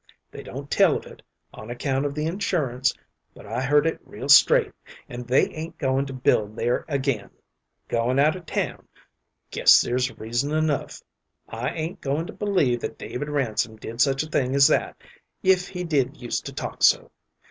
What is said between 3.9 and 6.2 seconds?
real straight; and they ain't goin' to